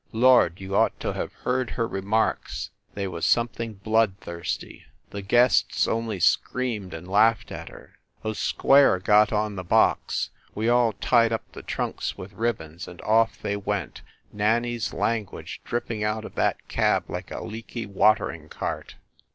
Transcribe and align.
Lord, 0.13 0.59
you 0.59 0.75
ought 0.75 0.99
to 1.01 1.13
have 1.13 1.31
heard 1.31 1.69
her 1.73 1.87
remarks 1.87 2.71
they 2.95 3.07
was 3.07 3.23
something 3.23 3.75
bloodthirsty. 3.75 4.87
The 5.11 5.21
guests 5.21 5.87
only 5.87 6.19
screamed 6.19 6.91
and 6.95 7.07
laughed 7.07 7.51
at 7.51 7.69
her. 7.69 7.99
O 8.23 8.33
Square 8.33 9.01
got 9.01 9.31
on 9.31 9.57
the 9.57 9.63
box 9.63 10.31
we 10.55 10.67
all 10.67 10.93
tied 10.93 11.31
up 11.31 11.43
the 11.51 11.61
trunks 11.61 12.17
with 12.17 12.33
rib 12.33 12.57
bons, 12.57 12.87
and 12.87 12.99
off 13.03 13.39
they 13.39 13.55
went, 13.55 14.01
Nanny 14.33 14.75
s 14.75 14.91
language 14.91 15.61
dripping 15.65 16.03
out 16.03 16.25
of 16.25 16.33
that 16.33 16.67
cab 16.67 17.03
like 17.07 17.29
a 17.29 17.43
leaky 17.43 17.85
watering 17.85 18.49
cart. 18.49 18.95